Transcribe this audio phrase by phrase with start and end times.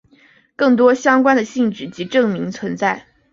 [0.55, 3.05] 更多相关的性质及证明在。